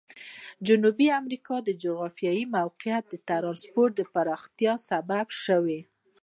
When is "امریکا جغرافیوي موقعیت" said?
1.19-3.03